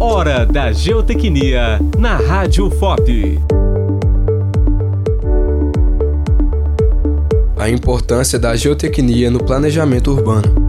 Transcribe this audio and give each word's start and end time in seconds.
Hora 0.00 0.46
da 0.46 0.70
Geotecnia 0.70 1.80
na 1.98 2.18
Rádio 2.18 2.70
FOP. 2.70 3.40
A 7.56 7.68
importância 7.68 8.38
da 8.38 8.54
geotecnia 8.54 9.28
no 9.28 9.40
planejamento 9.42 10.12
urbano. 10.12 10.67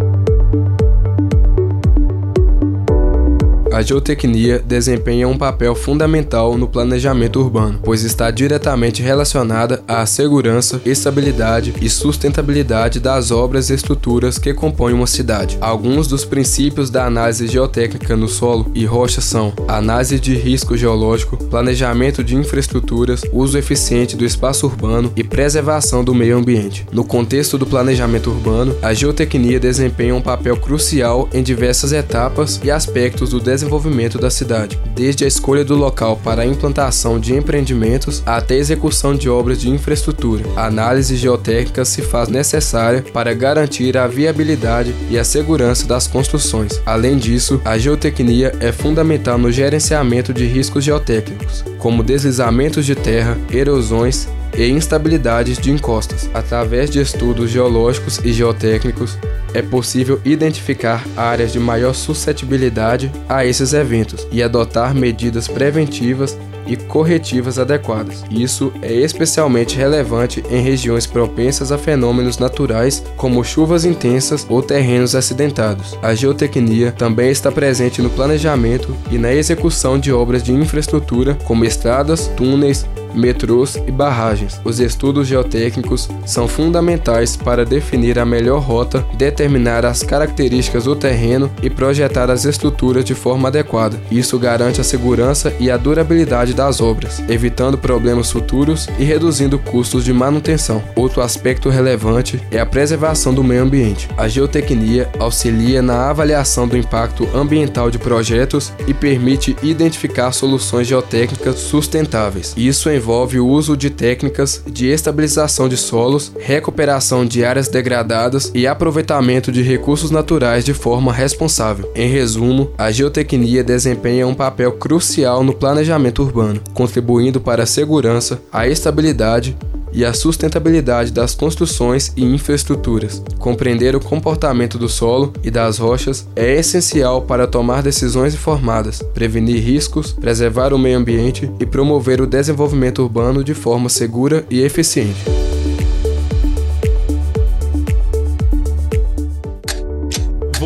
A 3.72 3.84
geotecnia 3.84 4.60
desempenha 4.66 5.28
um 5.28 5.38
papel 5.38 5.76
fundamental 5.76 6.58
no 6.58 6.68
planejamento 6.68 7.40
urbano, 7.40 7.80
pois 7.84 8.04
está 8.04 8.32
diretamente 8.32 9.04
relacionada 9.04 9.84
à 9.88 10.04
segurança, 10.08 10.82
estabilidade 10.86 11.76
e 11.80 11.88
sustentabilidade 11.88 13.00
das 13.00 13.30
obras 13.30 13.70
e 13.70 13.76
estruturas 13.76 14.40
que 14.40 14.56
compõem 14.56 14.94
uma 14.94 15.06
cidade. 15.06 15.58
Alguns 15.62 16.08
dos 16.08 16.26
princípios 16.26 16.90
da 16.90 17.06
análise 17.06 17.48
geotécnica 17.48 18.18
no 18.18 18.28
solo 18.28 18.72
e 18.74 18.86
rocha 18.86 19.22
são 19.22 19.54
análise 19.68 20.20
de 20.20 20.34
risco 20.34 20.76
geológico, 20.76 21.38
planejamento 21.38 22.24
de 22.24 22.36
infraestruturas, 22.36 23.22
uso 23.32 23.58
eficiente 23.58 24.18
do 24.18 24.26
espaço 24.26 24.66
urbano 24.66 25.14
e 25.16 25.24
preservação 25.24 26.04
do 26.04 26.16
meio 26.16 26.38
ambiente. 26.38 26.88
No 26.92 27.04
contexto 27.04 27.56
do 27.56 27.68
planejamento 27.68 28.32
urbano, 28.32 28.76
a 28.82 28.96
geotecnia 28.96 29.60
desempenha 29.60 30.16
um 30.16 30.22
papel 30.22 30.58
crucial 30.58 31.30
em 31.32 31.44
diversas 31.44 31.94
etapas 31.94 32.60
e 32.64 32.72
aspectos 32.72 33.30
do 33.30 33.40
desenvolvimento 33.40 33.59
desenvolvimento 33.60 34.18
da 34.18 34.30
cidade, 34.30 34.80
desde 34.96 35.26
a 35.26 35.28
escolha 35.28 35.66
do 35.66 35.76
local 35.76 36.18
para 36.24 36.44
a 36.44 36.46
implantação 36.46 37.20
de 37.20 37.36
empreendimentos 37.36 38.24
até 38.26 38.56
a 38.56 38.58
execução 38.58 39.14
de 39.14 39.30
obras 39.30 39.60
de 39.60 39.70
infraestrutura. 39.70 40.46
A 40.56 40.68
análise 40.68 41.18
geotécnica 41.18 41.84
se 41.84 42.02
faz 42.02 42.30
necessária 42.30 43.04
para 43.14 43.34
garantir 43.34 43.98
a 43.98 44.08
viabilidade 44.08 44.96
e 45.10 45.20
a 45.20 45.24
segurança 45.24 45.86
das 45.86 46.08
construções. 46.08 46.82
Além 46.86 47.18
disso, 47.18 47.62
a 47.66 47.78
geotecnia 47.78 48.56
é 48.60 48.72
fundamental 48.72 49.38
no 49.38 49.52
gerenciamento 49.52 50.34
de 50.34 50.46
riscos 50.46 50.84
geotécnicos, 50.84 51.64
como 51.78 52.04
deslizamentos 52.04 52.86
de 52.86 52.96
terra, 52.96 53.38
erosões 53.52 54.28
e 54.58 54.68
instabilidades 54.68 55.58
de 55.58 55.72
encostas. 55.72 56.30
Através 56.34 56.90
de 56.90 57.00
estudos 57.00 57.50
geológicos 57.50 58.20
e 58.24 58.32
geotécnicos, 58.32 59.18
é 59.54 59.62
possível 59.62 60.22
identificar 60.24 61.04
áreas 61.18 61.52
de 61.52 61.60
maior 61.60 61.94
suscetibilidade 61.94 63.12
a 63.28 63.46
esses 63.46 63.74
eventos 63.74 64.28
e 64.32 64.44
adotar 64.44 64.94
medidas 64.94 65.48
preventivas 65.48 66.38
e 66.70 66.78
corretivas 66.78 67.58
adequadas. 67.58 68.24
Isso 68.30 68.72
é 68.82 68.94
especialmente 68.94 69.76
relevante 69.76 70.44
em 70.50 70.62
regiões 70.62 71.06
propensas 71.06 71.72
a 71.72 71.78
fenômenos 71.78 72.38
naturais 72.38 73.04
como 73.18 73.44
chuvas 73.44 73.84
intensas 73.84 74.46
ou 74.48 74.62
terrenos 74.62 75.16
acidentados. 75.16 75.98
A 76.02 76.14
geotecnia 76.14 76.92
também 76.92 77.32
está 77.32 77.52
presente 77.52 78.02
no 78.02 78.10
planejamento 78.10 78.96
e 79.12 79.18
na 79.18 79.34
execução 79.34 79.98
de 79.98 80.14
obras 80.14 80.44
de 80.44 80.54
infraestrutura 80.54 81.36
como 81.44 81.66
estradas, 81.66 82.28
túneis, 82.38 82.86
metrôs 83.14 83.76
e 83.88 83.92
barragens. 83.92 84.60
Os 84.64 84.80
estudos 84.80 85.28
geotécnicos 85.28 86.10
são 86.26 86.48
fundamentais 86.48 87.36
para 87.36 87.66
definir 87.66 88.20
a 88.20 88.26
melhor 88.26 88.62
rota, 88.62 89.06
determinar 89.16 89.86
as 89.86 90.04
características 90.04 90.86
do 90.86 90.96
terreno 90.96 91.50
e 91.62 91.70
projetar 91.70 92.30
as 92.30 92.46
estruturas 92.46 93.04
de 93.04 93.16
forma 93.16 93.48
adequada. 93.48 94.00
Isso 94.12 94.38
garante 94.38 94.82
a 94.82 94.84
segurança 94.84 95.54
e 95.60 95.70
a 95.70 95.78
durabilidade 95.78 96.54
das 96.60 96.82
obras, 96.82 97.24
evitando 97.30 97.78
problemas 97.78 98.30
futuros 98.30 98.90
e 99.00 99.04
reduzindo 99.06 99.58
custos 99.58 100.04
de 100.04 100.12
manutenção. 100.12 100.84
Outro 100.94 101.22
aspecto 101.22 101.70
relevante 101.70 102.38
é 102.52 102.60
a 102.60 102.66
preservação 102.66 103.34
do 103.34 103.42
meio 103.42 103.64
ambiente. 103.64 104.10
A 104.18 104.28
geotecnia 104.28 105.10
auxilia 105.18 105.82
na 105.82 106.10
avaliação 106.10 106.68
do 106.68 106.76
impacto 106.76 107.26
ambiental 107.34 107.90
de 107.90 107.98
projetos 107.98 108.74
e 108.86 108.94
permite 108.94 109.56
identificar 109.64 110.34
soluções 110.34 110.86
geotécnicas 110.86 111.56
sustentáveis. 111.60 112.54
Isso 112.58 112.90
envolve 112.90 113.40
o 113.40 113.48
uso 113.48 113.78
de 113.78 113.90
técnicas 113.90 114.62
de 114.68 114.88
estabilização 114.88 115.70
de 115.70 115.78
solos, 115.78 116.34
recuperação 116.42 117.26
de 117.26 117.46
áreas 117.46 117.70
degradadas 117.70 118.52
e 118.54 118.68
aproveitamento 118.68 119.50
de 119.50 119.62
recursos 119.62 120.12
naturais 120.12 120.66
de 120.66 120.74
forma 120.74 121.14
responsável. 121.14 121.90
Em 121.96 122.10
resumo, 122.10 122.70
a 122.78 122.92
geotecnia 122.92 123.64
desempenha 123.64 124.28
um 124.28 124.34
papel 124.34 124.74
crucial 124.74 125.42
no 125.42 125.54
planejamento 125.54 126.22
urbano, 126.22 126.39
contribuindo 126.74 127.40
para 127.40 127.64
a 127.64 127.66
segurança, 127.66 128.42
a 128.52 128.68
estabilidade 128.68 129.56
e 129.92 130.06
a 130.06 130.14
sustentabilidade 130.14 131.12
das 131.12 131.34
construções 131.34 132.14
e 132.16 132.24
infraestruturas. 132.24 133.24
Compreender 133.40 133.96
o 133.96 134.00
comportamento 134.00 134.78
do 134.78 134.88
solo 134.88 135.34
e 135.44 135.50
das 135.50 135.78
rochas 135.78 136.28
é 136.36 136.56
essencial 136.56 137.24
para 137.24 137.48
tomar 137.48 137.82
decisões 137.82 138.34
informadas, 138.34 139.02
prevenir 139.14 139.64
riscos, 139.64 140.12
preservar 140.14 140.74
o 140.74 140.80
meio 140.80 140.98
ambiente 140.98 141.50
e 141.60 141.66
promover 141.66 142.22
o 142.22 142.28
desenvolvimento 142.28 143.02
urbano 143.02 143.44
de 143.44 143.54
forma 143.54 143.90
segura 143.90 144.46
e 144.50 144.62
eficiente. 144.62 145.49